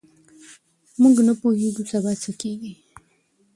موږ 1.01 1.15
نه 1.27 1.33
پوهېږو 1.41 1.83
سبا 1.91 2.11
څه 2.23 2.31
کیږي. 2.41 2.73